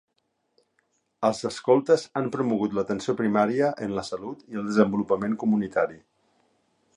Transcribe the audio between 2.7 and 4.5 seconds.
l'atenció primària en la salut